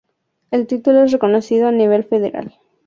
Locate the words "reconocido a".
1.11-1.71